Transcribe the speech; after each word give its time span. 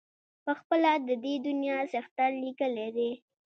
پخپله 0.45 0.91
د 1.07 1.09
دې 1.23 1.33
دنیا 1.47 1.77
څښتن 1.91 2.31
لیکلی 2.43 2.87
دی. 2.95 3.11